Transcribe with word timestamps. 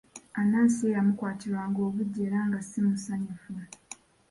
Anansi 0.39 0.81
ye 0.85 0.93
yamukwatirwanga 0.95 1.79
obuggya 1.87 2.21
era 2.27 2.39
nga 2.47 2.59
si 2.69 2.79
musanyufu. 2.87 3.53